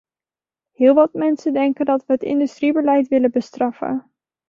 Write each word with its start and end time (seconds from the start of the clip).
Heel 0.71 0.93
wat 0.93 1.13
mensen 1.13 1.53
denken 1.53 1.85
dat 1.85 2.05
we 2.05 2.13
het 2.13 2.23
industriebeleid 2.23 3.07
willen 3.07 3.31
bestraffen. 3.31 4.11